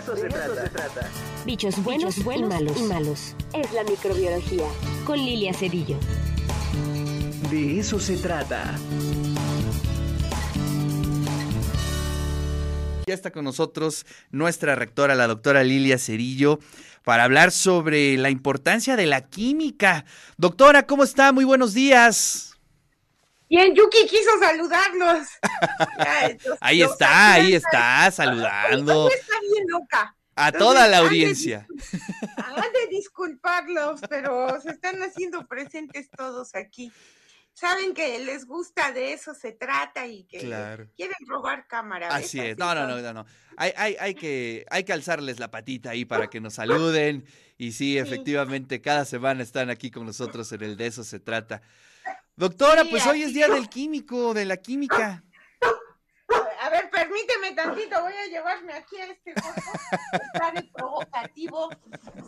eso, 0.00 0.16
se, 0.16 0.28
trata. 0.28 1.08
Bichos 1.44 1.82
buenos, 1.82 2.24
buenos 2.24 2.48
y, 2.48 2.54
malos. 2.54 2.80
y 2.80 2.82
malos. 2.84 3.34
Es 3.52 3.72
la 3.72 3.84
microbiología. 3.84 4.64
Con 5.04 5.18
Lilia 5.18 5.52
Cedillo. 5.52 5.98
De 7.50 7.78
eso 7.78 8.00
se 8.00 8.16
trata. 8.16 8.78
Ya 13.06 13.14
está 13.14 13.30
con 13.30 13.44
nosotros 13.44 14.06
nuestra 14.30 14.74
rectora, 14.74 15.14
la 15.14 15.26
doctora 15.26 15.64
Lilia 15.64 15.98
Cerillo, 15.98 16.60
para 17.04 17.24
hablar 17.24 17.50
sobre 17.50 18.16
la 18.16 18.30
importancia 18.30 18.96
de 18.96 19.06
la 19.06 19.22
química. 19.22 20.04
Doctora, 20.36 20.86
¿cómo 20.86 21.04
está? 21.04 21.32
Muy 21.32 21.44
buenos 21.44 21.74
días. 21.74 22.49
Bien, 23.50 23.74
Yuki 23.74 24.06
quiso 24.06 24.30
saludarlos. 24.38 25.26
ahí 26.60 26.82
está, 26.82 27.32
ahí 27.32 27.54
está, 27.54 28.08
saludando. 28.12 29.10
está 29.10 29.34
bien 29.40 29.64
loca. 29.68 30.16
A 30.36 30.52
toda 30.52 30.86
la 30.86 30.98
audiencia. 30.98 31.66
Han 32.36 32.54
de, 32.54 32.86
disculparlos, 32.90 34.02
pero 34.08 34.60
se 34.60 34.70
están 34.70 35.02
haciendo 35.02 35.48
presentes 35.48 36.08
todos 36.16 36.54
aquí. 36.54 36.92
Saben 37.52 37.92
que 37.92 38.20
les 38.20 38.46
gusta, 38.46 38.92
de 38.92 39.14
eso 39.14 39.34
se 39.34 39.50
trata 39.50 40.06
y 40.06 40.22
que 40.22 40.38
quieren 40.96 41.16
robar 41.26 41.66
cámara. 41.66 42.06
Así 42.08 42.38
es, 42.38 42.56
no, 42.56 42.72
no, 42.72 42.86
no, 42.86 43.12
no, 43.12 43.26
Hay, 43.56 43.72
hay, 43.76 43.96
hay, 43.98 44.14
que, 44.14 44.64
hay 44.70 44.84
que 44.84 44.92
alzarles 44.92 45.40
la 45.40 45.50
patita 45.50 45.90
ahí 45.90 46.04
para 46.04 46.30
que 46.30 46.40
nos 46.40 46.54
saluden. 46.54 47.26
Y 47.58 47.72
sí, 47.72 47.98
efectivamente, 47.98 48.80
cada 48.80 49.04
semana 49.04 49.42
están 49.42 49.70
aquí 49.70 49.90
con 49.90 50.06
nosotros 50.06 50.52
en 50.52 50.62
el 50.62 50.76
de 50.76 50.86
eso 50.86 51.02
se 51.02 51.18
trata. 51.18 51.62
Doctora, 52.40 52.86
pues 52.88 53.06
hoy 53.06 53.22
es 53.22 53.34
día 53.34 53.48
del 53.48 53.68
químico, 53.68 54.32
de 54.32 54.46
la 54.46 54.56
química. 54.56 55.22
A 56.62 56.70
ver, 56.70 56.88
permíteme 56.88 57.52
tantito, 57.52 58.00
voy 58.00 58.14
a 58.14 58.26
llevarme 58.28 58.72
aquí 58.72 58.96
a 58.96 59.12
este 59.12 59.34
gordo. 59.34 59.72
Está 60.32 60.50
de 60.52 60.62
provocativo. 60.72 61.68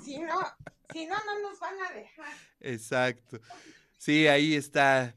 Si 0.05 0.19
no, 0.19 0.39
si 0.93 1.07
no, 1.07 1.17
no 1.25 1.39
nos 1.39 1.59
van 1.59 1.81
a 1.81 1.95
dejar. 1.95 2.35
Exacto. 2.61 3.41
Sí, 3.97 4.29
ahí 4.29 4.55
está 4.55 5.15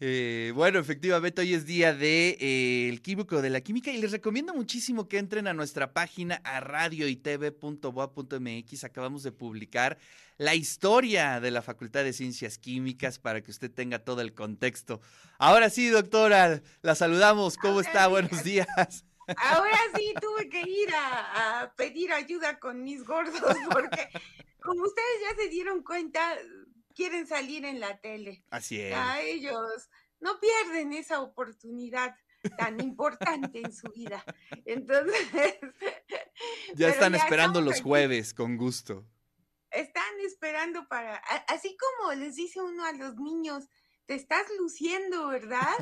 eh, 0.00 0.52
bueno, 0.54 0.78
efectivamente 0.78 1.40
hoy 1.40 1.54
es 1.54 1.66
día 1.66 1.92
de 1.92 2.38
eh, 2.40 2.88
el 2.88 3.02
químico 3.02 3.42
de 3.42 3.50
la 3.50 3.60
química 3.60 3.90
y 3.90 3.98
les 3.98 4.12
recomiendo 4.12 4.54
muchísimo 4.54 5.08
que 5.08 5.18
entren 5.18 5.48
a 5.48 5.54
nuestra 5.54 5.92
página 5.92 6.40
a 6.44 6.60
radioitv.boa.mx. 6.60 8.84
Acabamos 8.84 9.24
de 9.24 9.32
publicar 9.32 9.98
la 10.36 10.54
historia 10.54 11.40
de 11.40 11.50
la 11.50 11.62
Facultad 11.62 12.04
de 12.04 12.12
Ciencias 12.12 12.58
Químicas 12.58 13.18
para 13.18 13.40
que 13.40 13.50
usted 13.50 13.72
tenga 13.72 13.98
todo 13.98 14.20
el 14.20 14.34
contexto. 14.34 15.00
Ahora 15.36 15.68
sí, 15.68 15.88
doctora, 15.88 16.62
la 16.82 16.94
saludamos. 16.94 17.56
¿Cómo 17.56 17.80
está? 17.80 18.06
Buenos 18.06 18.44
días. 18.44 18.68
Ahora 19.36 19.78
sí 19.96 20.14
tuve 20.20 20.48
que 20.48 20.60
ir 20.60 20.88
a, 20.94 21.72
pedir 21.76 22.12
ayuda 22.12 22.58
con 22.58 22.82
mis 22.82 23.04
gordos 23.04 23.56
porque 23.70 24.08
como 24.62 24.84
ustedes 24.84 25.20
ya 25.28 25.42
se 25.42 25.48
dieron 25.48 25.82
cuenta, 25.82 26.36
quieren 26.98 27.28
salir 27.28 27.64
en 27.64 27.78
la 27.78 28.00
tele. 28.00 28.44
Así 28.50 28.80
es. 28.80 28.92
A 28.92 29.20
ellos 29.20 29.88
no 30.18 30.40
pierden 30.40 30.92
esa 30.92 31.20
oportunidad 31.20 32.16
tan 32.58 32.80
importante 32.80 33.60
en 33.60 33.72
su 33.72 33.88
vida. 33.92 34.24
Entonces. 34.66 35.28
Ya 36.76 36.88
están 36.88 37.16
esperando 37.16 37.60
los 37.60 37.80
jueves, 37.80 38.32
con 38.32 38.56
gusto. 38.56 39.04
Están 39.70 40.20
esperando 40.20 40.86
para. 40.86 41.16
Así 41.48 41.76
como 41.76 42.12
les 42.12 42.36
dice 42.36 42.60
uno 42.60 42.84
a 42.84 42.92
los 42.92 43.16
niños, 43.16 43.68
te 44.06 44.14
estás 44.14 44.46
luciendo, 44.56 45.28
¿verdad? 45.28 45.74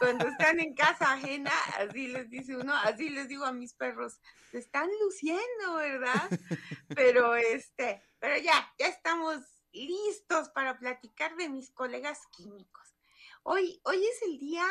Cuando 0.00 0.26
están 0.26 0.58
en 0.58 0.74
casa 0.74 1.12
ajena, 1.12 1.52
así 1.78 2.08
les 2.08 2.28
dice 2.28 2.56
uno, 2.56 2.74
así 2.74 3.08
les 3.08 3.28
digo 3.28 3.44
a 3.44 3.52
mis 3.52 3.74
perros, 3.74 4.18
te 4.50 4.58
están 4.58 4.90
luciendo, 5.00 5.76
¿verdad? 5.76 6.28
Pero 6.88 7.36
este, 7.36 8.02
pero 8.18 8.36
ya, 8.38 8.74
ya 8.78 8.88
estamos 8.88 9.59
listos 9.72 10.48
para 10.50 10.78
platicar 10.78 11.36
de 11.36 11.48
mis 11.48 11.70
colegas 11.70 12.26
químicos. 12.32 12.94
Hoy, 13.42 13.80
hoy 13.84 14.04
es 14.04 14.22
el 14.22 14.38
día 14.38 14.66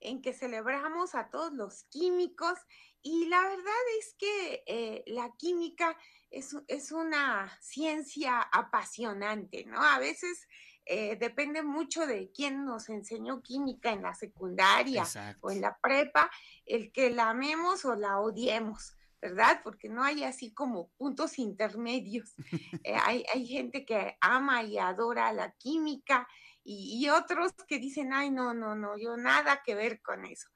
en 0.00 0.20
que 0.22 0.32
celebramos 0.32 1.14
a 1.14 1.30
todos 1.30 1.52
los 1.52 1.84
químicos 1.84 2.58
y 3.02 3.26
la 3.26 3.40
verdad 3.40 3.82
es 3.98 4.14
que 4.18 4.64
eh, 4.66 5.04
la 5.06 5.32
química 5.36 5.96
es, 6.30 6.56
es, 6.68 6.92
una 6.92 7.56
ciencia 7.60 8.40
apasionante, 8.40 9.64
¿no? 9.64 9.80
A 9.80 9.98
veces 9.98 10.46
eh, 10.84 11.16
depende 11.16 11.62
mucho 11.62 12.06
de 12.06 12.30
quién 12.30 12.64
nos 12.64 12.88
enseñó 12.88 13.42
química 13.42 13.90
en 13.90 14.02
la 14.02 14.14
secundaria 14.14 15.04
o 15.40 15.50
en 15.50 15.60
la 15.60 15.76
prepa, 15.78 16.30
el 16.64 16.92
que 16.92 17.10
la 17.10 17.30
amemos 17.30 17.84
o 17.84 17.96
la 17.96 18.20
odiemos. 18.20 18.96
¿Verdad? 19.28 19.60
Porque 19.64 19.88
no 19.88 20.04
hay 20.04 20.24
así 20.24 20.52
como 20.52 20.88
puntos 20.96 21.38
intermedios. 21.38 22.34
Eh, 22.84 22.94
hay, 23.02 23.24
hay, 23.34 23.46
gente 23.46 23.84
que 23.84 24.16
ama 24.20 24.62
y 24.62 24.78
adora 24.78 25.32
la 25.32 25.50
química 25.52 26.28
y, 26.62 27.08
otros 27.08 27.52
que 27.68 27.78
dicen, 27.78 28.12
ay, 28.12 28.30
no, 28.30 28.54
no, 28.54 28.74
no, 28.74 28.96
yo 28.98 29.16
nada 29.16 29.62
que 29.64 29.74
ver 29.74 30.02
con 30.02 30.24
eso. 30.24 30.48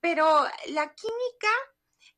Pero 0.00 0.26
la 0.68 0.94
química 0.94 1.48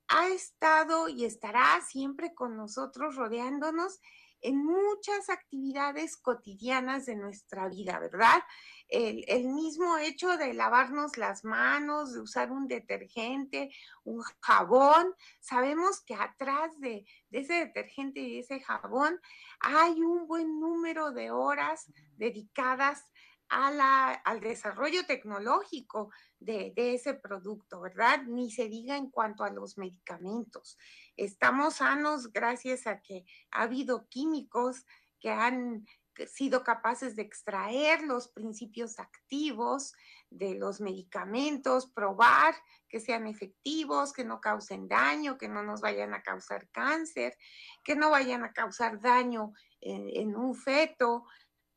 ha 0.08 0.28
estado 0.28 1.08
y 1.08 1.24
estará 1.24 1.80
siempre 1.80 2.34
con 2.34 2.56
nosotros 2.56 3.16
rodeándonos 3.16 4.00
en 4.40 4.64
muchas 4.64 5.30
actividades 5.30 6.16
cotidianas 6.16 7.06
de 7.06 7.16
nuestra 7.16 7.68
vida, 7.68 7.98
¿verdad? 7.98 8.42
El, 8.88 9.48
mismo 9.48 9.98
hecho 9.98 10.36
de 10.36 10.54
lavarnos 10.54 11.16
las 11.16 11.44
manos, 11.44 12.12
de 12.12 12.20
usar 12.20 12.50
un 12.50 12.68
detergente, 12.68 13.70
un 14.04 14.22
jabón, 14.40 15.14
sabemos 15.40 16.02
que 16.02 16.14
atrás 16.14 16.78
de, 16.78 17.04
ese 17.30 17.54
detergente 17.54 18.20
y 18.20 18.38
ese 18.38 18.60
jabón 18.60 19.20
hay 19.60 20.00
un 20.02 20.26
buen 20.26 20.60
número 20.60 21.12
de 21.12 21.30
horas 21.30 21.90
dedicadas 22.16 23.04
al 23.48 24.40
desarrollo 24.40 25.06
tecnológico 25.06 26.10
de, 26.40 26.72
de, 26.74 26.94
ese 26.94 27.14
producto, 27.14 27.80
¿verdad? 27.80 28.22
Ni 28.24 28.50
se 28.50 28.68
diga 28.68 28.96
en 28.96 29.08
cuanto 29.08 29.44
a 29.44 29.50
los 29.50 29.78
medicamentos. 29.78 30.76
Estamos 31.16 31.76
sanos 31.76 32.32
gracias 32.32 32.88
a 32.88 33.00
que 33.00 33.24
ha 33.52 33.62
habido 33.62 34.08
químicos 34.08 34.84
que 35.20 35.30
han 35.30 35.86
sido 36.26 36.64
capaces 36.64 37.16
de 37.16 37.22
extraer 37.22 38.02
los 38.02 38.28
principios 38.28 38.98
activos 38.98 39.94
de 40.30 40.54
los 40.54 40.80
medicamentos, 40.80 41.90
probar 41.90 42.54
que 42.88 43.00
sean 43.00 43.26
efectivos, 43.26 44.12
que 44.12 44.24
no 44.24 44.40
causen 44.40 44.88
daño, 44.88 45.38
que 45.38 45.48
no 45.48 45.62
nos 45.62 45.80
vayan 45.80 46.14
a 46.14 46.22
causar 46.22 46.68
cáncer, 46.70 47.36
que 47.84 47.96
no 47.96 48.10
vayan 48.10 48.44
a 48.44 48.52
causar 48.52 49.00
daño 49.00 49.52
en, 49.80 50.34
un 50.34 50.54
feto, 50.54 51.24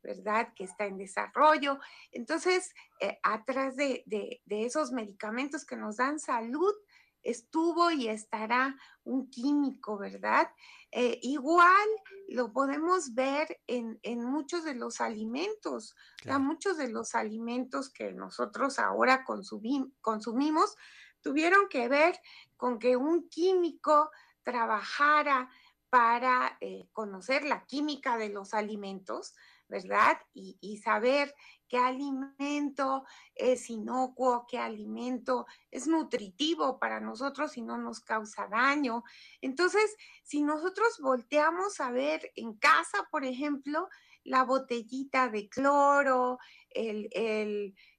¿verdad? 0.01 0.53
Que 0.55 0.63
está 0.63 0.85
en 0.85 0.97
desarrollo. 0.97 1.79
Entonces, 2.11 2.73
eh, 2.99 3.19
atrás 3.23 3.75
de, 3.75 4.03
de 4.05 4.65
esos 4.65 4.91
medicamentos 4.91 5.65
que 5.65 5.75
nos 5.75 5.97
dan 5.97 6.19
salud, 6.19 6.73
estuvo 7.23 7.91
y 7.91 8.07
estará 8.07 8.75
un 9.03 9.29
químico, 9.29 9.97
¿verdad? 9.97 10.49
Eh, 10.91 11.19
igual 11.21 11.87
lo 12.29 12.51
podemos 12.51 13.13
ver 13.13 13.61
en, 13.67 13.99
muchos 14.23 14.63
de 14.63 14.75
los 14.75 15.01
alimentos, 15.01 15.95
muchos 16.39 16.77
de 16.77 16.89
los 16.89 17.15
alimentos 17.15 17.89
que 17.89 18.11
nosotros 18.11 18.79
ahora 18.79 19.23
consumimos 19.23 20.75
tuvieron 21.21 21.67
que 21.69 21.87
ver 21.87 22.19
con 22.57 22.79
que 22.79 22.95
un 22.95 23.29
químico 23.29 24.09
trabajara 24.43 25.49
para 25.89 26.57
eh, 26.61 26.87
conocer 26.91 27.43
la 27.45 27.65
química 27.65 28.17
de 28.17 28.29
los 28.29 28.53
alimentos, 28.53 29.33
¿verdad? 29.69 30.17
y 30.33 30.77
saber 30.77 31.33
qué 31.69 31.77
alimento 31.77 33.05
es 33.35 33.69
inocuo, 33.69 34.45
qué 34.49 34.57
alimento 34.57 35.45
es 35.71 35.87
nutritivo 35.87 36.79
para 36.79 36.99
nosotros 36.99 37.55
y 37.55 37.61
no 37.61 37.77
nos 37.77 38.01
causa 38.01 38.47
daño. 38.47 39.03
Entonces, 39.39 39.95
si 40.23 40.41
nosotros 40.41 40.99
volteamos 40.99 41.79
a 41.79 41.91
ver 41.91 42.31
en 42.35 42.55
casa, 42.55 43.07
por 43.11 43.23
ejemplo, 43.23 43.87
la 44.23 44.43
botellita 44.43 45.29
de 45.29 45.47
cloro, 45.47 46.39
el, 46.71 47.07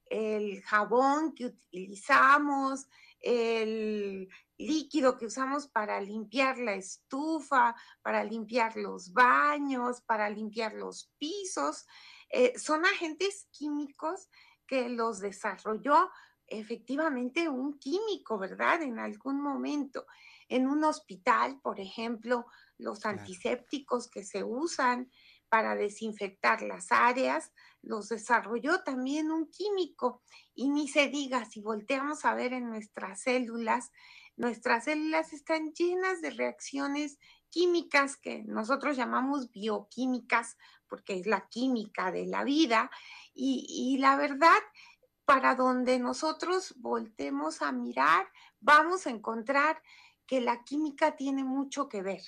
el 0.05 0.61
jabón 0.63 1.33
que 1.33 1.45
utilizamos, 1.45 2.87
el 3.21 4.27
líquido 4.67 5.17
que 5.17 5.25
usamos 5.25 5.67
para 5.67 5.99
limpiar 5.99 6.57
la 6.57 6.75
estufa, 6.75 7.75
para 8.01 8.23
limpiar 8.23 8.77
los 8.77 9.13
baños, 9.13 10.01
para 10.01 10.29
limpiar 10.29 10.73
los 10.73 11.11
pisos, 11.17 11.85
eh, 12.29 12.57
son 12.57 12.85
agentes 12.85 13.47
químicos 13.51 14.29
que 14.65 14.89
los 14.89 15.19
desarrolló 15.19 16.09
efectivamente 16.47 17.49
un 17.49 17.77
químico, 17.79 18.37
¿verdad? 18.37 18.81
En 18.81 18.99
algún 18.99 19.41
momento. 19.41 20.05
En 20.47 20.67
un 20.67 20.83
hospital, 20.83 21.59
por 21.61 21.79
ejemplo, 21.79 22.45
los 22.77 23.05
antisépticos 23.05 24.09
que 24.09 24.23
se 24.23 24.43
usan 24.43 25.09
para 25.49 25.75
desinfectar 25.75 26.61
las 26.61 26.91
áreas, 26.91 27.51
los 27.81 28.09
desarrolló 28.09 28.83
también 28.83 29.31
un 29.31 29.49
químico. 29.49 30.23
Y 30.53 30.69
ni 30.69 30.87
se 30.87 31.07
diga, 31.07 31.45
si 31.45 31.61
volteamos 31.61 32.23
a 32.25 32.33
ver 32.33 32.53
en 32.53 32.69
nuestras 32.69 33.21
células, 33.23 33.91
nuestras 34.35 34.85
células 34.85 35.33
están 35.33 35.71
llenas 35.73 36.21
de 36.21 36.31
reacciones 36.31 37.19
químicas 37.51 38.15
que 38.15 38.43
nosotros 38.43 38.97
llamamos 38.97 39.51
bioquímicas, 39.51 40.57
porque 40.87 41.19
es 41.19 41.27
la 41.27 41.47
química 41.47 42.11
de 42.11 42.25
la 42.25 42.43
vida. 42.43 42.89
Y, 43.33 43.97
la 43.99 44.15
verdad, 44.15 44.57
para 45.25 45.55
donde 45.55 45.99
nosotros 45.99 46.73
voltemos 46.77 47.61
a 47.61 47.71
mirar, 47.71 48.27
vamos 48.59 49.05
a 49.05 49.11
encontrar 49.11 49.81
que 50.25 50.41
la 50.41 50.63
química 50.63 51.15
tiene 51.15 51.43
mucho 51.43 51.87
que 51.87 52.01
ver. 52.01 52.21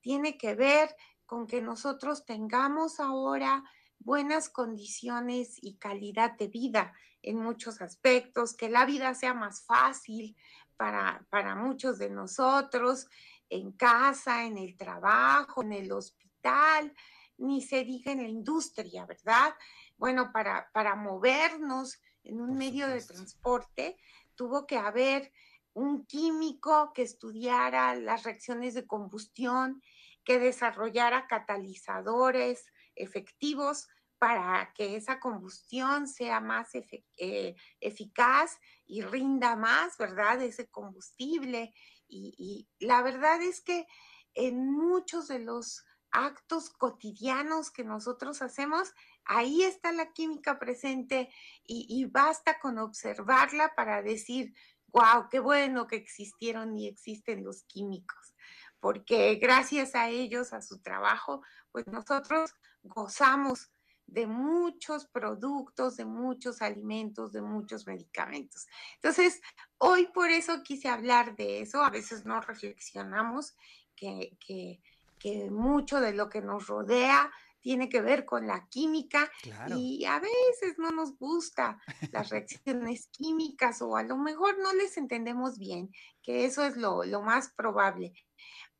Tiene 0.00 0.38
que 0.38 0.54
ver 0.54 0.94
con 1.26 1.46
que 1.46 1.60
nosotros 1.60 2.24
tengamos 2.24 3.00
ahora 3.00 3.62
buenas 3.98 4.48
condiciones 4.48 5.58
y 5.60 5.76
calidad 5.76 6.36
de 6.38 6.48
vida 6.48 6.92
en 7.22 7.36
muchos 7.36 7.82
aspectos, 7.82 8.56
que 8.56 8.70
la 8.70 8.86
vida 8.86 9.14
sea 9.14 9.34
más 9.34 9.64
fácil 9.66 10.36
para, 10.80 11.22
para 11.28 11.54
muchos 11.54 11.98
de 11.98 12.08
nosotros, 12.08 13.06
en 13.50 13.72
casa, 13.72 14.46
en 14.46 14.56
el 14.56 14.78
trabajo, 14.78 15.62
en 15.62 15.74
el 15.74 15.92
hospital, 15.92 16.94
ni 17.36 17.60
se 17.60 17.84
diga 17.84 18.12
en 18.12 18.22
la 18.22 18.28
industria, 18.28 19.04
¿verdad? 19.04 19.54
Bueno, 19.98 20.32
para, 20.32 20.70
para 20.72 20.96
movernos 20.96 22.00
en 22.24 22.40
un 22.40 22.56
medio 22.56 22.88
de 22.88 23.02
transporte, 23.02 23.98
tuvo 24.34 24.66
que 24.66 24.78
haber 24.78 25.30
un 25.74 26.06
químico 26.06 26.94
que 26.94 27.02
estudiara 27.02 27.94
las 27.96 28.22
reacciones 28.22 28.72
de 28.72 28.86
combustión, 28.86 29.82
que 30.24 30.38
desarrollara 30.38 31.26
catalizadores 31.26 32.64
efectivos 32.94 33.86
para 34.20 34.70
que 34.74 34.96
esa 34.96 35.18
combustión 35.18 36.06
sea 36.06 36.40
más 36.40 36.68
eh, 36.74 37.56
eficaz 37.80 38.58
y 38.86 39.00
rinda 39.00 39.56
más, 39.56 39.96
¿verdad? 39.96 40.42
Ese 40.42 40.68
combustible. 40.68 41.72
Y, 42.06 42.68
la 42.80 43.00
verdad 43.00 43.40
es 43.40 43.62
que 43.62 43.86
en 44.34 44.70
muchos 44.70 45.28
de 45.28 45.38
los 45.38 45.86
actos 46.10 46.68
cotidianos 46.68 47.70
que 47.70 47.82
nosotros 47.82 48.42
hacemos, 48.42 48.92
ahí 49.24 49.62
está 49.62 49.90
la 49.90 50.12
química 50.12 50.58
presente 50.58 51.32
y, 51.64 51.86
y, 51.88 52.04
basta 52.04 52.60
con 52.60 52.76
observarla 52.76 53.74
para 53.74 54.02
decir, 54.02 54.52
wow, 54.88 55.30
qué 55.30 55.40
bueno 55.40 55.86
que 55.86 55.96
existieron 55.96 56.76
y 56.76 56.88
existen 56.88 57.42
los 57.42 57.62
químicos, 57.62 58.34
porque 58.80 59.36
gracias 59.36 59.94
a 59.94 60.10
ellos, 60.10 60.52
a 60.52 60.60
su 60.60 60.82
trabajo, 60.82 61.42
pues 61.72 61.86
nosotros 61.86 62.54
gozamos 62.82 63.70
de 64.10 64.26
muchos 64.26 65.06
productos, 65.06 65.96
de 65.96 66.04
muchos 66.04 66.62
alimentos, 66.62 67.32
de 67.32 67.42
muchos 67.42 67.86
medicamentos. 67.86 68.66
Entonces, 68.96 69.40
hoy 69.78 70.08
por 70.12 70.30
eso 70.30 70.62
quise 70.62 70.88
hablar 70.88 71.36
de 71.36 71.60
eso. 71.60 71.82
A 71.82 71.90
veces 71.90 72.24
no 72.24 72.40
reflexionamos 72.40 73.54
que, 73.94 74.36
que, 74.44 74.80
que 75.18 75.50
mucho 75.50 76.00
de 76.00 76.12
lo 76.12 76.28
que 76.28 76.42
nos 76.42 76.66
rodea 76.66 77.30
tiene 77.60 77.88
que 77.88 78.00
ver 78.00 78.24
con 78.24 78.46
la 78.46 78.66
química 78.68 79.30
y 79.68 80.04
a 80.06 80.18
veces 80.18 80.78
no 80.78 80.90
nos 80.90 81.16
gusta 81.18 81.78
las 82.10 82.30
reacciones 82.30 83.08
químicas 83.08 83.82
o 83.82 83.96
a 83.96 84.02
lo 84.02 84.16
mejor 84.16 84.58
no 84.58 84.72
les 84.72 84.96
entendemos 84.96 85.58
bien, 85.58 85.90
que 86.22 86.46
eso 86.46 86.64
es 86.64 86.76
lo, 86.76 87.04
lo 87.04 87.22
más 87.22 87.50
probable. 87.50 88.14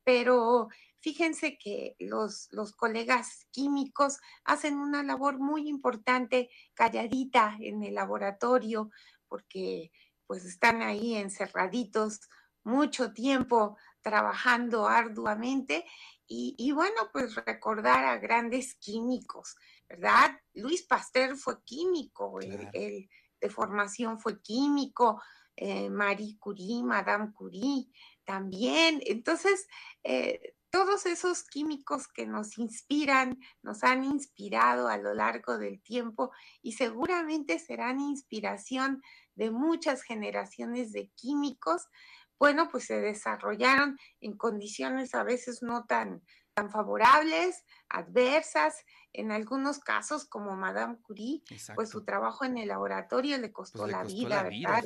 Pero 0.03 0.69
Fíjense 1.01 1.57
que 1.57 1.95
los, 1.99 2.47
los 2.51 2.73
colegas 2.73 3.47
químicos 3.51 4.19
hacen 4.43 4.77
una 4.77 5.01
labor 5.03 5.39
muy 5.39 5.67
importante, 5.67 6.49
calladita 6.73 7.57
en 7.59 7.83
el 7.83 7.95
laboratorio, 7.95 8.91
porque 9.27 9.91
pues 10.27 10.45
están 10.45 10.81
ahí 10.81 11.15
encerraditos 11.15 12.21
mucho 12.63 13.13
tiempo 13.13 13.77
trabajando 14.01 14.87
arduamente 14.87 15.85
y, 16.27 16.55
y, 16.57 16.71
bueno, 16.71 17.09
pues 17.11 17.35
recordar 17.35 18.05
a 18.05 18.17
grandes 18.17 18.75
químicos, 18.75 19.57
¿verdad? 19.89 20.39
Luis 20.53 20.83
Pasteur 20.83 21.35
fue 21.35 21.61
químico, 21.63 22.39
él, 22.39 23.09
de 23.41 23.49
formación 23.49 24.19
fue 24.19 24.41
químico, 24.41 25.21
eh, 25.57 25.89
Marie 25.89 26.37
Curie, 26.39 26.83
Madame 26.83 27.33
Curie 27.33 27.89
también. 28.23 29.01
Entonces, 29.05 29.67
eh, 30.03 30.55
todos 30.71 31.05
esos 31.05 31.43
químicos 31.43 32.07
que 32.07 32.25
nos 32.25 32.57
inspiran, 32.57 33.37
nos 33.61 33.83
han 33.83 34.03
inspirado 34.03 34.87
a 34.87 34.97
lo 34.97 35.13
largo 35.13 35.57
del 35.57 35.81
tiempo 35.81 36.31
y 36.61 36.73
seguramente 36.73 37.59
serán 37.59 37.99
inspiración 37.99 39.03
de 39.35 39.51
muchas 39.51 40.01
generaciones 40.01 40.93
de 40.93 41.09
químicos, 41.15 41.87
bueno, 42.39 42.69
pues 42.71 42.85
se 42.85 42.99
desarrollaron 42.99 43.99
en 44.19 44.35
condiciones 44.35 45.13
a 45.13 45.23
veces 45.23 45.61
no 45.61 45.85
tan, 45.85 46.23
tan 46.53 46.71
favorables, 46.71 47.63
adversas, 47.89 48.83
en 49.13 49.31
algunos 49.31 49.79
casos 49.79 50.25
como 50.25 50.55
Madame 50.55 50.97
Curie, 51.01 51.43
pues 51.75 51.89
su 51.89 52.03
trabajo 52.03 52.45
en 52.45 52.57
el 52.57 52.69
laboratorio 52.69 53.37
le 53.37 53.51
costó, 53.51 53.79
pues 53.79 53.91
la, 53.91 54.03
vida, 54.03 54.43
¿verdad? 54.43 54.83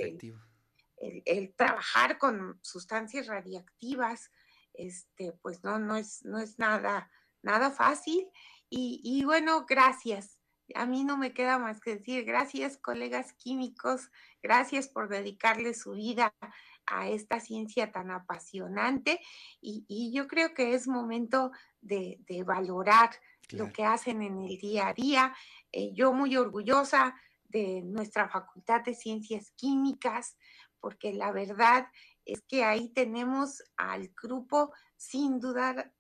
el 0.98 1.54
trabajar 1.56 2.18
con 2.18 2.60
sustancias 2.64 3.28
radiactivas, 3.28 4.32
este, 4.78 5.34
pues 5.42 5.64
no, 5.64 5.80
no 5.80 5.96
es, 5.96 6.24
no 6.26 6.40
es 6.40 6.60
nada, 6.60 7.10
nada 7.42 7.72
fácil. 7.72 8.28
Y, 8.70 9.02
y 9.04 9.24
bueno, 9.26 9.66
gracias. 9.68 10.40
A 10.74 10.86
mí 10.86 11.04
no 11.04 11.18
me 11.18 11.34
queda 11.34 11.60
más 11.60 11.80
que 11.80 11.98
decir 11.98 12.26
gracias, 12.26 12.78
colegas 12.78 13.34
químicos, 13.34 14.10
gracias 14.42 14.88
por 14.88 15.10
dedicarle 15.10 15.74
su 15.76 15.92
vida 15.92 16.34
a 16.88 17.08
esta 17.08 17.40
ciencia 17.40 17.92
tan 17.92 18.12
apasionante 18.12 19.20
y, 19.62 19.86
y 19.88 20.12
yo 20.12 20.28
creo 20.28 20.54
que 20.54 20.74
es 20.74 20.88
momento 20.88 21.52
de, 21.82 22.20
de 22.28 22.44
valorar 22.44 23.12
lo 23.52 23.72
que 23.72 23.84
hacen 23.84 24.22
en 24.22 24.42
el 24.44 24.58
día 24.58 24.88
a 24.88 24.94
día. 24.94 25.36
Eh, 25.72 25.94
yo 25.94 26.14
muy 26.14 26.36
orgullosa 26.36 27.16
de 27.44 27.82
nuestra 27.84 28.28
Facultad 28.30 28.82
de 28.82 28.96
Ciencias 28.96 29.52
Químicas, 29.52 30.38
porque 30.80 31.14
la 31.14 31.32
verdad 31.32 31.88
es 32.26 32.42
que 32.42 32.64
ahí 32.64 32.90
tenemos 32.90 33.64
al 33.78 34.10
grupo 34.22 34.74
sin 34.98 35.40
dudar, 35.40 35.94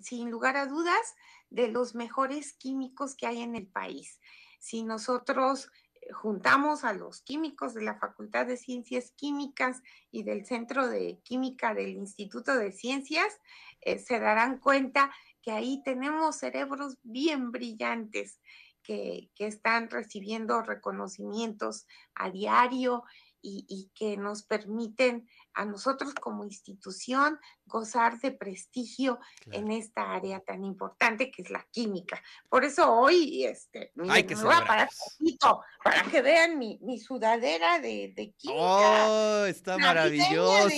sin 0.00 0.30
lugar 0.30 0.56
a 0.56 0.66
dudas, 0.66 1.14
de 1.50 1.68
los 1.68 1.94
mejores 1.94 2.54
químicos 2.54 3.14
que 3.14 3.26
hay 3.26 3.42
en 3.42 3.54
el 3.54 3.68
país. 3.68 4.20
Si 4.58 4.82
nosotros 4.82 5.70
eh, 5.94 6.12
juntamos 6.12 6.82
a 6.82 6.92
los 6.92 7.20
químicos 7.20 7.74
de 7.74 7.82
la 7.82 7.96
Facultad 7.98 8.46
de 8.46 8.56
Ciencias 8.56 9.12
Químicas 9.12 9.80
y 10.10 10.24
del 10.24 10.44
Centro 10.46 10.88
de 10.88 11.20
Química 11.22 11.72
del 11.74 11.90
Instituto 11.90 12.56
de 12.56 12.72
Ciencias, 12.72 13.38
eh, 13.82 14.00
se 14.00 14.18
darán 14.18 14.58
cuenta 14.58 15.12
que 15.42 15.52
ahí 15.52 15.80
tenemos 15.84 16.36
cerebros 16.36 16.96
bien 17.02 17.52
brillantes 17.52 18.40
que, 18.82 19.30
que 19.36 19.46
están 19.46 19.90
recibiendo 19.90 20.60
reconocimientos 20.62 21.86
a 22.14 22.30
diario 22.30 23.04
y, 23.44 23.90
que 23.94 24.16
nos 24.16 24.42
permiten 24.42 25.28
a 25.54 25.64
nosotros 25.64 26.14
como 26.14 26.44
institución 26.44 27.38
gozar 27.66 28.18
de 28.20 28.32
prestigio 28.32 29.18
en 29.50 29.70
esta 29.70 30.12
área 30.12 30.40
tan 30.40 30.64
importante 30.64 31.30
que 31.30 31.42
es 31.42 31.50
la 31.50 31.64
química. 31.70 32.22
Por 32.48 32.64
eso 32.64 32.92
hoy 32.92 33.44
este, 33.44 33.92
que 33.94 34.36
me 34.36 34.42
voy 34.42 34.54
a 34.54 34.66
parar 34.66 34.88
poquito 34.88 35.62
para 35.82 36.02
que 36.04 36.22
vean 36.22 36.58
mi, 36.58 36.78
mi 36.82 36.98
sudadera 36.98 37.78
de, 37.78 38.12
de, 38.14 38.32
química. 38.32 38.60
¡Oh, 38.60 39.44
está 39.46 39.78
maravillosa! 39.78 40.68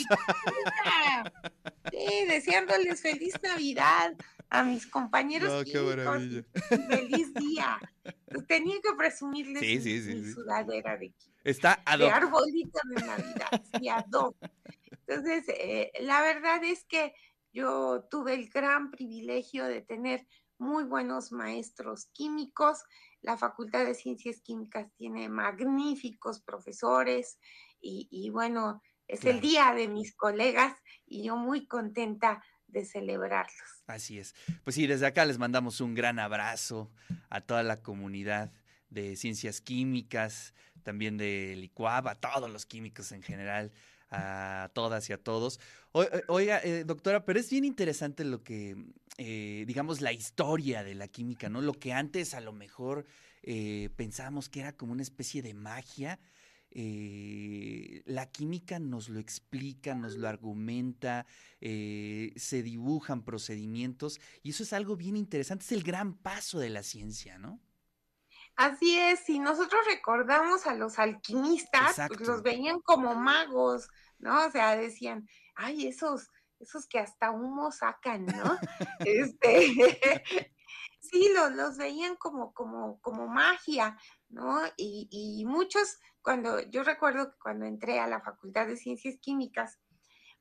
sí, 1.90 2.24
deseándoles 2.28 3.00
feliz 3.00 3.34
Navidad 3.42 4.14
a 4.50 4.62
mis 4.62 4.86
compañeros 4.86 5.64
químicos. 5.64 6.22
Feliz 6.88 7.34
día. 7.34 7.78
Tenía 8.46 8.76
que 8.80 8.94
presumirles 8.96 9.62
mi, 9.62 10.32
sudadera 10.32 10.96
de. 10.96 11.14
Está 11.44 11.82
De 11.96 12.10
arbolito 12.10 12.80
de 12.88 13.06
Navidad, 13.06 13.62
sí, 13.78 13.88
Entonces, 15.06 15.44
eh, 15.48 15.92
la 16.00 16.20
verdad 16.22 16.62
es 16.64 16.84
que 16.84 17.14
yo 17.52 18.04
tuve 18.10 18.34
el 18.34 18.48
gran 18.50 18.90
privilegio 18.90 19.64
de 19.64 19.80
tener 19.80 20.26
muy 20.58 20.84
buenos 20.84 21.32
maestros 21.32 22.06
químicos. 22.12 22.84
La 23.22 23.36
Facultad 23.36 23.84
de 23.84 23.94
Ciencias 23.94 24.40
Químicas 24.40 24.90
tiene 24.96 25.28
magníficos 25.28 26.40
profesores 26.40 27.38
y, 27.80 28.30
bueno, 28.30 28.82
es 29.06 29.24
el 29.24 29.40
día 29.40 29.72
de 29.74 29.86
mis 29.86 30.14
colegas 30.16 30.76
y 31.06 31.24
yo 31.24 31.36
muy 31.36 31.66
contenta 31.68 32.42
de 32.68 32.84
celebrarlos. 32.84 33.82
Así 33.86 34.18
es. 34.18 34.34
Pues 34.64 34.76
sí, 34.76 34.86
desde 34.86 35.06
acá 35.06 35.24
les 35.24 35.38
mandamos 35.38 35.80
un 35.80 35.94
gran 35.94 36.18
abrazo 36.18 36.90
a 37.30 37.40
toda 37.40 37.62
la 37.62 37.82
comunidad 37.82 38.52
de 38.90 39.16
ciencias 39.16 39.60
químicas, 39.60 40.54
también 40.82 41.16
de 41.16 41.54
Licuaba, 41.56 42.12
a 42.12 42.14
todos 42.14 42.50
los 42.50 42.66
químicos 42.66 43.12
en 43.12 43.22
general, 43.22 43.72
a 44.10 44.70
todas 44.72 45.08
y 45.10 45.12
a 45.12 45.18
todos. 45.18 45.60
Eh, 45.94 46.22
oiga, 46.28 46.60
eh, 46.62 46.84
doctora, 46.84 47.24
pero 47.24 47.40
es 47.40 47.50
bien 47.50 47.64
interesante 47.64 48.24
lo 48.24 48.42
que, 48.42 48.76
eh, 49.18 49.64
digamos, 49.66 50.00
la 50.00 50.12
historia 50.12 50.84
de 50.84 50.94
la 50.94 51.08
química, 51.08 51.48
¿no? 51.48 51.60
Lo 51.60 51.72
que 51.74 51.92
antes 51.92 52.34
a 52.34 52.40
lo 52.40 52.52
mejor 52.52 53.06
pensábamos 53.96 54.48
que 54.48 54.58
era 54.58 54.72
como 54.72 54.90
una 54.90 55.02
especie 55.02 55.40
de 55.40 55.54
magia. 55.54 56.18
Eh, 56.78 58.02
la 58.04 58.26
química 58.26 58.78
nos 58.78 59.08
lo 59.08 59.18
explica, 59.18 59.94
nos 59.94 60.16
lo 60.16 60.28
argumenta, 60.28 61.24
eh, 61.62 62.34
se 62.36 62.62
dibujan 62.62 63.22
procedimientos 63.22 64.20
y 64.42 64.50
eso 64.50 64.62
es 64.62 64.74
algo 64.74 64.94
bien 64.94 65.16
interesante, 65.16 65.64
es 65.64 65.72
el 65.72 65.82
gran 65.82 66.12
paso 66.12 66.58
de 66.58 66.68
la 66.68 66.82
ciencia, 66.82 67.38
¿no? 67.38 67.58
Así 68.56 68.94
es, 68.98 69.20
si 69.20 69.38
nosotros 69.38 69.80
recordamos 69.86 70.66
a 70.66 70.74
los 70.74 70.98
alquimistas, 70.98 71.96
pues 72.08 72.20
los 72.20 72.42
veían 72.42 72.80
como 72.80 73.14
magos, 73.14 73.88
¿no? 74.18 74.44
O 74.44 74.50
sea, 74.50 74.76
decían, 74.76 75.26
ay, 75.54 75.86
esos, 75.86 76.28
esos 76.60 76.86
que 76.86 76.98
hasta 76.98 77.30
humo 77.30 77.72
sacan, 77.72 78.26
¿no? 78.26 78.58
este, 78.98 79.96
sí, 81.16 81.30
los, 81.34 81.52
los 81.52 81.76
veían 81.76 82.16
como, 82.16 82.52
como, 82.52 83.00
como 83.00 83.26
magia, 83.26 83.96
¿no? 84.28 84.60
Y, 84.76 85.08
y, 85.10 85.44
muchos, 85.44 85.98
cuando, 86.22 86.60
yo 86.60 86.82
recuerdo 86.82 87.30
que 87.30 87.38
cuando 87.42 87.66
entré 87.66 87.98
a 88.00 88.06
la 88.06 88.20
Facultad 88.20 88.66
de 88.66 88.76
Ciencias 88.76 89.16
Químicas, 89.20 89.78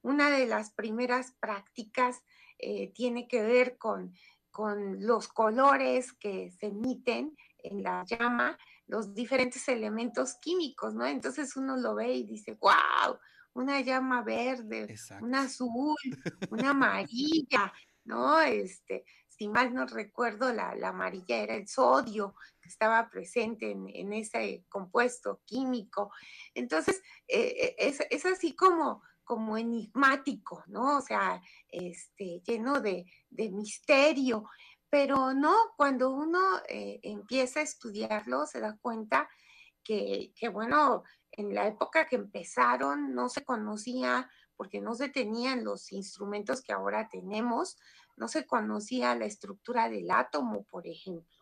una 0.02 0.30
de 0.30 0.46
las 0.46 0.72
primeras 0.72 1.34
prácticas 1.40 2.22
eh, 2.60 2.92
tiene 2.94 3.28
que 3.28 3.42
ver 3.42 3.78
con, 3.78 4.14
con 4.52 5.06
los 5.06 5.28
colores 5.28 6.14
que 6.14 6.52
se 6.52 6.68
emiten 6.68 7.36
en 7.58 7.84
la 7.84 8.06
llama, 8.06 8.58
los 8.88 9.14
diferentes 9.14 9.68
elementos 9.68 10.36
químicos, 10.36 10.94
¿no? 10.94 11.06
Entonces 11.06 11.56
uno 11.56 11.76
lo 11.78 11.96
ve 11.96 12.14
y 12.14 12.24
dice, 12.24 12.58
wow, 12.62 13.18
una 13.54 13.82
llama 13.82 14.22
verde, 14.22 14.96
una 15.22 15.42
azul, 15.42 15.96
una 16.52 16.70
amarilla, 16.72 17.74
¿no? 18.04 18.40
Este, 18.42 19.06
si 19.38 19.50
mal 19.50 19.74
no 19.74 19.86
recuerdo, 19.86 20.54
la, 20.54 20.72
amarilla 20.88 21.38
era 21.38 21.56
el 21.56 21.68
sodio 21.68 22.36
que 22.62 22.70
estaba 22.70 23.10
presente 23.10 23.72
en, 23.72 24.14
ese 24.14 24.66
compuesto 24.70 25.42
químico. 25.46 26.12
Entonces, 26.54 27.02
eh, 27.28 27.76
eh, 27.78 27.98
es, 28.10 28.26
así 28.26 28.56
como, 28.56 29.04
como 29.26 29.58
enigmático, 29.58 30.64
¿no? 30.68 30.98
O 30.98 31.02
sea, 31.02 31.42
este, 31.68 32.42
lleno 32.46 32.80
de, 32.80 33.06
misterio. 33.52 34.46
Pero 34.90 35.34
no, 35.34 35.54
cuando 35.76 36.12
uno 36.12 36.40
eh, 36.70 37.02
empieza 37.04 37.60
a 37.60 37.64
estudiarlo, 37.64 38.46
se 38.46 38.62
da 38.62 38.78
cuenta 38.78 39.30
que, 39.84 40.32
que, 40.34 40.48
bueno, 40.48 41.04
en 41.32 41.54
la 41.54 41.68
época 41.68 42.08
que 42.08 42.16
empezaron 42.16 43.14
no 43.14 43.28
se 43.28 43.44
conocía, 43.44 44.30
porque 44.56 44.80
no 44.80 44.96
se 44.96 45.10
tenían 45.10 45.66
los 45.66 45.92
instrumentos 45.92 46.62
que 46.62 46.72
ahora 46.72 47.10
tenemos, 47.10 47.78
no 48.18 48.28
se 48.28 48.46
conocía 48.46 49.16
la 49.16 49.26
estructura 49.26 49.90
del 49.90 50.10
átomo, 50.12 50.64
por 50.64 50.88
ejemplo. 50.88 51.36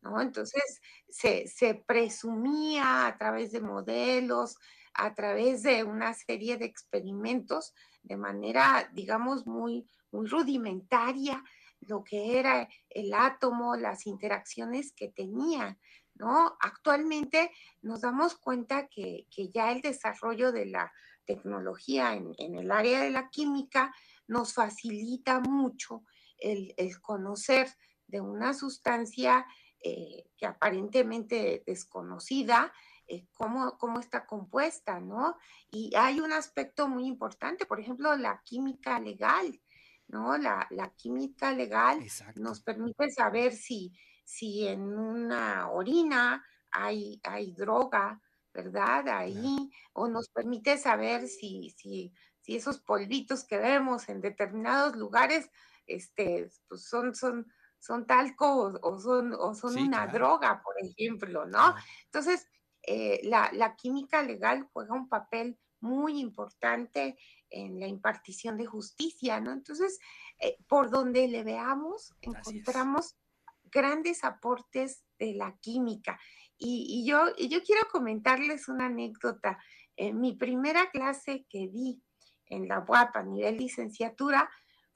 ¿no? 0.00 0.20
Entonces 0.20 0.80
se, 1.08 1.46
se, 1.46 1.74
presumía 1.74 3.06
a 3.06 3.16
través 3.16 3.52
de 3.52 3.60
modelos, 3.60 4.58
a 4.94 5.14
través 5.14 5.62
de 5.62 5.84
una 5.84 6.14
serie 6.14 6.56
de 6.56 6.64
experimentos, 6.64 7.72
de 8.02 8.16
manera, 8.16 8.90
digamos, 8.92 9.46
muy, 9.46 9.88
muy 10.10 10.26
rudimentaria, 10.26 11.42
lo 11.80 12.04
que 12.04 12.38
era 12.38 12.68
el 12.90 13.12
átomo, 13.14 13.76
las 13.76 14.06
interacciones 14.06 14.92
que 14.92 15.08
tenía. 15.08 15.78
¿no? 16.14 16.56
Actualmente 16.60 17.50
nos 17.80 18.02
damos 18.02 18.36
cuenta 18.36 18.86
que, 18.88 19.26
que 19.30 19.50
ya 19.50 19.72
el 19.72 19.80
desarrollo 19.80 20.52
de 20.52 20.66
la 20.66 20.92
tecnología 21.24 22.14
en, 22.14 22.32
en, 22.38 22.56
el 22.56 22.70
área 22.70 23.00
de 23.00 23.10
la 23.10 23.30
química 23.30 23.94
nos 24.26 24.54
facilita 24.54 25.40
mucho 25.40 26.04
el, 26.42 27.00
conocer 27.00 27.68
de 28.06 28.20
una 28.20 28.54
sustancia 28.54 29.46
eh, 29.82 30.24
que 30.36 30.46
aparentemente 30.46 31.62
desconocida, 31.66 32.72
eh, 33.08 33.26
cómo, 33.32 33.78
cómo, 33.78 33.98
está 33.98 34.26
compuesta, 34.26 35.00
¿no? 35.00 35.36
Y 35.70 35.94
hay 35.96 36.20
un 36.20 36.32
aspecto 36.32 36.88
muy 36.88 37.06
importante, 37.06 37.66
por 37.66 37.80
ejemplo, 37.80 38.16
la 38.16 38.40
química 38.44 39.00
legal, 39.00 39.60
¿no? 40.08 40.36
La, 40.38 40.68
química 40.96 41.52
legal 41.52 42.00
nos 42.36 42.60
permite 42.60 43.10
saber 43.10 43.54
si, 43.54 43.92
si 44.24 44.68
en 44.68 44.82
una 44.82 45.70
orina 45.70 46.44
hay, 46.70 47.20
hay 47.24 47.52
droga, 47.52 48.20
¿verdad? 48.52 49.08
Ahí, 49.08 49.70
o 49.92 50.08
nos 50.08 50.28
permite 50.28 50.78
saber 50.78 51.26
si, 51.28 51.70
si, 51.70 52.12
si 52.40 52.56
esos 52.56 52.78
polvitos 52.78 53.44
que 53.44 53.58
vemos 53.58 54.08
en 54.08 54.20
determinados 54.20 54.96
lugares 54.96 55.50
este, 55.86 56.50
pues 56.68 56.84
son, 56.84 57.14
son, 57.14 57.46
son 57.78 58.06
talco 58.06 58.78
o, 58.82 59.00
son, 59.00 59.34
o 59.34 59.54
son 59.54 59.76
una 59.76 60.06
droga, 60.06 60.62
por 60.62 60.74
ejemplo, 60.80 61.46
¿no? 61.46 61.74
Entonces, 62.04 62.48
eh, 62.82 63.20
la, 63.24 63.50
la, 63.52 63.76
química 63.76 64.22
legal 64.22 64.68
juega 64.72 64.94
un 64.94 65.08
papel 65.08 65.58
muy 65.80 66.20
importante 66.20 67.16
en 67.50 67.78
la 67.78 67.86
impartición 67.86 68.56
de 68.56 68.66
justicia, 68.66 69.40
¿no? 69.40 69.52
Entonces, 69.52 69.98
eh, 70.38 70.56
por 70.68 70.90
donde 70.90 71.28
le 71.28 71.44
veamos, 71.44 72.14
encontramos 72.20 73.16
grandes 73.64 74.24
aportes 74.24 75.04
de 75.18 75.34
la 75.34 75.56
química. 75.60 76.18
Y, 76.56 76.86
y, 76.88 77.06
yo, 77.06 77.26
y 77.36 77.48
yo 77.48 77.62
quiero 77.62 77.82
comentarles 77.90 78.68
una 78.68 78.86
anécdota. 78.86 79.58
En 79.96 80.20
mi 80.20 80.34
primera 80.34 80.90
clase 80.90 81.46
que 81.48 81.68
di 81.68 82.02
en 82.46 82.68
la 82.68 82.84
UAP 82.86 83.16
a 83.16 83.22
nivel 83.22 83.56
licenciatura 83.56 84.50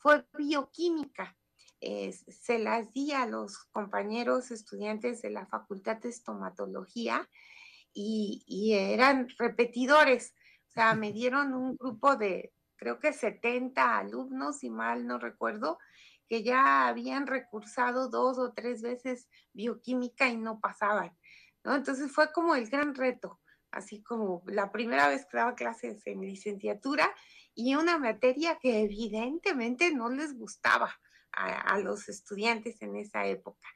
fue 0.07 0.25
bioquímica. 0.39 1.37
se 1.81 2.61
las 2.61 2.93
di 2.93 3.11
a 3.11 3.27
los 3.27 3.65
compañeros 3.73 4.53
estudiantes 4.53 5.21
de 5.21 5.31
la 5.31 5.47
Facultad 5.47 5.97
de 5.97 6.11
Estomatología 6.11 7.29
y, 7.93 8.73
eran 8.73 9.27
repetidores. 9.37 10.33
O 10.69 10.71
sea, 10.71 10.95
me 10.95 11.13
dieron 11.13 11.55
un 11.55 11.77
grupo 11.77 12.15
de, 12.15 12.53
creo 12.77 13.01
que 13.01 13.13
70 13.13 13.99
alumnos, 13.99 14.61
si 14.61 14.71
mal 14.71 15.09
no 15.09 15.19
recuerdo, 15.19 15.81
que 16.29 16.45
ya 16.45 16.87
habían 16.87 17.27
recursado 17.27 18.09
dos 18.09 18.39
o 18.39 18.53
tres 18.53 18.83
veces 18.83 19.29
bioquímica 19.55 20.29
y 20.29 20.37
no 20.37 20.61
pasaban. 20.61 21.19
¿no? 21.65 21.75
Entonces 21.75 22.13
fue 22.13 22.31
como 22.33 22.55
el 22.55 22.71
gran 22.71 22.95
reto, 22.95 23.41
así 23.73 24.05
como 24.05 24.45
la 24.47 24.71
primera 24.71 25.09
vez 25.09 25.27
que 25.27 25.39
daba 25.39 25.57
clases 25.57 26.07
en 26.07 26.21
licenciatura 26.21 27.13
y 27.57 27.75
una 27.75 27.99
materia 27.99 28.59
que 28.61 28.83
evidentemente 28.83 29.93
no 29.93 30.11
les 30.11 30.39
gustaba 30.39 30.95
a, 31.33 31.79
los 31.79 32.09
estudiantes 32.09 32.81
en 32.83 32.97
esa 32.97 33.27
época. 33.27 33.67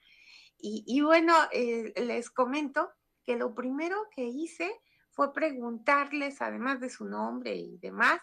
Y, 0.63 1.01
bueno, 1.01 1.35
eh, 1.53 1.93
les 1.97 2.31
comento 2.31 2.91
que 3.25 3.37
lo 3.37 3.55
primero 3.55 3.97
que 4.15 4.25
hice 4.25 4.71
fue 5.11 5.33
preguntarles, 5.33 6.43
además 6.43 6.81
de 6.81 6.91
su 6.91 7.07
nombre 7.07 7.57
y 7.57 7.79
demás, 7.79 8.21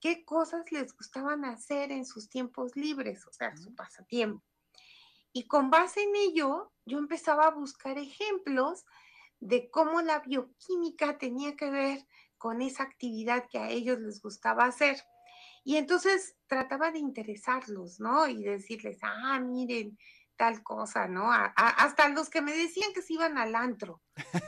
qué 0.00 0.24
cosas 0.24 0.70
les 0.72 0.92
gustaban 0.96 1.44
hacer 1.44 1.92
en 1.92 2.04
sus 2.04 2.28
tiempos 2.28 2.74
libres, 2.74 3.24
o 3.28 3.32
sea, 3.32 3.56
su 3.56 3.72
pasatiempo. 3.74 4.44
Y 5.32 5.46
con 5.46 5.70
base 5.70 6.02
en 6.02 6.16
ello, 6.16 6.72
yo 6.84 6.98
empezaba 6.98 7.46
a 7.46 7.54
buscar 7.54 7.96
ejemplos 7.98 8.84
de 9.38 9.70
cómo 9.70 10.00
la 10.00 10.18
bioquímica 10.18 11.18
tenía 11.18 11.54
que 11.54 11.70
ver 11.70 12.06
con 12.44 12.60
esa 12.60 12.82
actividad 12.82 13.46
que 13.48 13.56
a 13.56 13.70
ellos 13.70 13.98
les 14.00 14.20
gustaba 14.20 14.66
hacer. 14.66 15.02
Y 15.64 15.76
entonces 15.76 16.36
trataba 16.46 16.90
de 16.90 16.98
interesarlos, 16.98 18.00
¿no? 18.00 18.28
Y 18.28 18.44
decirles, 18.44 18.98
ah, 19.00 19.40
miren, 19.40 19.96
tal 20.36 20.62
cosa, 20.62 21.08
¿no? 21.08 21.32
hasta 21.32 22.10
los 22.10 22.28
que 22.28 22.42
me 22.42 22.52
decían 22.54 22.92
que 22.92 23.00
se 23.00 23.14
iban 23.14 23.38
al 23.38 23.54
antro, 23.54 24.02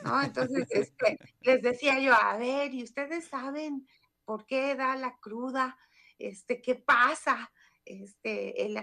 ¿no? 0.05 0.21
Entonces, 0.21 0.67
este, 0.71 1.19
les 1.41 1.63
decía 1.63 1.99
yo, 1.99 2.13
a 2.13 2.37
ver, 2.37 2.75
¿y 2.75 2.83
ustedes 2.83 3.29
saben 3.29 3.89
por 4.27 4.45
qué 4.45 4.75
da 4.75 4.95
la 4.97 5.17
cruda? 5.17 5.79
Este, 6.19 6.61
¿qué 6.61 6.75
pasa? 6.75 7.51
Este, 7.87 8.75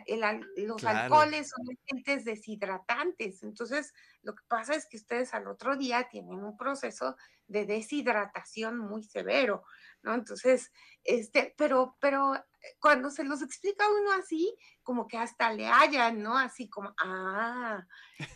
los 0.56 0.84
alcoholes 0.86 1.50
son 1.50 1.68
agentes 1.86 2.26
deshidratantes, 2.26 3.44
entonces 3.44 3.94
lo 4.24 4.34
que 4.34 4.44
pasa 4.48 4.74
es 4.74 4.88
que 4.88 4.98
ustedes 4.98 5.36
al 5.36 5.48
otro 5.48 5.76
día 5.76 6.08
tienen 6.10 6.44
un 6.44 6.58
proceso 6.58 7.16
de 7.48 7.66
deshidratación 7.66 8.78
muy 8.78 9.04
severo, 9.04 9.64
¿no? 10.02 10.14
Entonces, 10.14 10.72
este, 11.04 11.54
pero, 11.58 11.98
pero 12.00 12.36
eh, 12.36 12.42
cuando 12.80 13.10
se 13.10 13.24
los 13.24 13.42
explica 13.42 13.86
uno 13.90 14.12
así, 14.14 14.56
como 14.82 15.08
que 15.08 15.18
hasta 15.18 15.52
le 15.54 15.68
hallan, 15.68 16.22
¿no? 16.22 16.38
Así 16.38 16.70
como, 16.70 16.94
ah, 17.04 17.86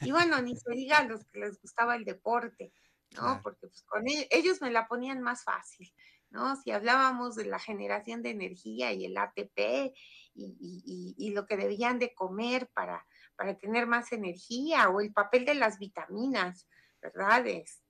y 0.01 0.11
bueno, 0.11 0.41
ni 0.41 0.55
se 0.55 0.71
diga 0.71 0.97
a 0.97 1.03
los 1.03 1.25
que 1.25 1.39
les 1.39 1.61
gustaba 1.61 1.95
el 1.95 2.05
deporte, 2.05 2.71
¿no? 3.11 3.41
Porque 3.41 3.67
pues 3.67 3.83
con 3.83 4.07
ellos, 4.07 4.27
ellos 4.31 4.61
me 4.61 4.71
la 4.71 4.87
ponían 4.87 5.21
más 5.21 5.43
fácil. 5.43 5.93
¿no? 6.29 6.55
Si 6.57 6.71
hablábamos 6.71 7.35
de 7.35 7.45
la 7.45 7.59
generación 7.59 8.21
de 8.21 8.31
energía 8.31 8.91
y 8.91 9.05
el 9.05 9.17
ATP 9.17 9.93
y, 10.35 11.15
y, 11.17 11.29
lo 11.31 11.47
que 11.47 11.57
debían 11.57 11.99
de 11.99 12.13
comer 12.13 12.69
para, 12.73 13.05
para 13.35 13.57
tener 13.57 13.87
más 13.87 14.11
energía 14.11 14.89
o 14.89 15.01
el 15.01 15.11
papel 15.13 15.45
de 15.45 15.55
las 15.55 15.79
vitaminas, 15.79 16.67
¿verdad? 17.01 17.47
Este, 17.47 17.86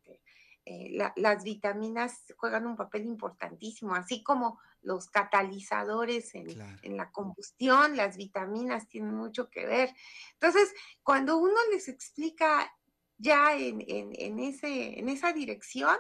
eh, 0.70 0.98
las 1.16 1.44
vitaminas 1.46 2.26
juegan 2.36 2.68
un 2.68 2.76
papel 2.76 3.06
importantísimo, 3.06 3.96
así 3.96 4.22
como 4.22 4.60
los 4.82 5.08
catalizadores 5.08 6.36
en, 6.36 6.98
la 6.98 7.10
combustión, 7.10 7.96
las 7.96 8.18
vitaminas 8.18 8.90
tienen 8.90 9.16
mucho 9.16 9.50
que 9.50 9.66
ver. 9.66 9.94
Entonces, 10.34 10.74
cuando 11.04 11.38
uno 11.38 11.56
les 11.72 11.88
explica 11.88 12.70
ya 13.18 13.56
en, 13.56 13.80
ese, 14.40 15.00
en 15.00 15.08
esa 15.08 15.32
dirección, 15.32 15.96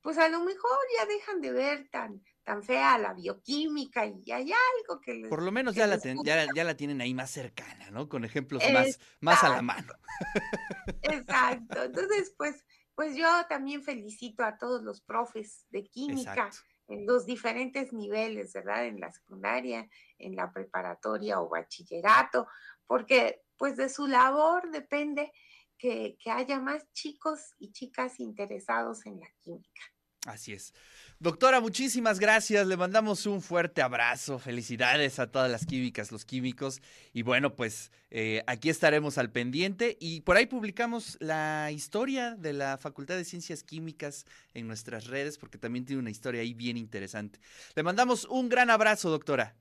pues 0.00 0.18
a 0.18 0.28
lo 0.28 0.40
mejor 0.40 0.76
ya 0.98 1.06
dejan 1.06 1.40
de 1.40 1.52
ver 1.52 1.88
tan, 1.90 2.20
tan 2.42 2.64
fea 2.64 2.98
la 2.98 3.14
bioquímica 3.14 4.06
y 4.06 4.32
hay 4.32 4.50
algo 4.52 5.00
que 5.00 5.14
les... 5.14 5.28
Por 5.28 5.42
lo 5.42 5.52
menos 5.52 5.76
ya 5.76 5.86
la, 5.86 6.00
ten- 6.00 6.18
ya, 6.24 6.46
ya 6.52 6.64
la 6.64 6.76
tienen 6.76 7.00
ahí 7.00 7.14
más 7.14 7.30
cercana, 7.30 7.92
¿no? 7.92 8.08
Con 8.08 8.24
ejemplos 8.24 8.60
más, 8.72 8.98
más 9.20 9.44
a 9.44 9.50
la 9.50 9.62
mano. 9.62 9.92
Exacto. 11.02 11.84
Entonces, 11.84 12.34
pues, 12.36 12.64
pues 12.94 13.16
yo 13.16 13.26
también 13.48 13.82
felicito 13.82 14.44
a 14.44 14.58
todos 14.58 14.82
los 14.82 15.00
profes 15.00 15.66
de 15.70 15.84
química 15.84 16.46
Exacto. 16.46 16.58
en 16.88 17.06
los 17.06 17.26
diferentes 17.26 17.92
niveles, 17.92 18.52
¿verdad? 18.52 18.86
En 18.86 19.00
la 19.00 19.10
secundaria, 19.10 19.88
en 20.18 20.36
la 20.36 20.52
preparatoria 20.52 21.40
o 21.40 21.48
bachillerato, 21.48 22.46
porque 22.86 23.42
pues 23.56 23.76
de 23.76 23.88
su 23.88 24.06
labor 24.06 24.70
depende 24.70 25.32
que, 25.78 26.16
que 26.22 26.30
haya 26.30 26.60
más 26.60 26.90
chicos 26.92 27.54
y 27.58 27.72
chicas 27.72 28.20
interesados 28.20 29.06
en 29.06 29.20
la 29.20 29.28
química. 29.38 29.82
Así 30.26 30.52
es. 30.52 30.74
Doctora, 31.18 31.60
muchísimas 31.60 32.18
gracias. 32.18 32.66
Le 32.66 32.76
mandamos 32.76 33.24
un 33.26 33.40
fuerte 33.40 33.80
abrazo. 33.80 34.38
Felicidades 34.38 35.18
a 35.18 35.30
todas 35.30 35.50
las 35.50 35.64
químicas, 35.64 36.12
los 36.12 36.26
químicos. 36.26 36.82
Y 37.14 37.22
bueno, 37.22 37.54
pues 37.54 37.90
eh, 38.10 38.42
aquí 38.46 38.68
estaremos 38.68 39.16
al 39.16 39.30
pendiente. 39.30 39.96
Y 39.98 40.20
por 40.20 40.36
ahí 40.36 40.46
publicamos 40.46 41.16
la 41.20 41.70
historia 41.72 42.36
de 42.36 42.52
la 42.52 42.76
Facultad 42.76 43.16
de 43.16 43.24
Ciencias 43.24 43.62
Químicas 43.62 44.26
en 44.52 44.66
nuestras 44.66 45.06
redes, 45.06 45.38
porque 45.38 45.58
también 45.58 45.86
tiene 45.86 46.00
una 46.00 46.10
historia 46.10 46.42
ahí 46.42 46.52
bien 46.52 46.76
interesante. 46.76 47.40
Le 47.74 47.82
mandamos 47.82 48.26
un 48.26 48.50
gran 48.50 48.68
abrazo, 48.68 49.10
doctora. 49.10 49.56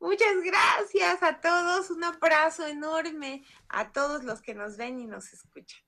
Muchas 0.00 0.34
gracias 0.42 1.22
a 1.22 1.40
todos, 1.40 1.90
un 1.90 2.02
abrazo 2.02 2.66
enorme 2.66 3.44
a 3.68 3.92
todos 3.92 4.24
los 4.24 4.42
que 4.42 4.54
nos 4.54 4.76
ven 4.76 4.98
y 4.98 5.06
nos 5.06 5.32
escuchan. 5.32 5.80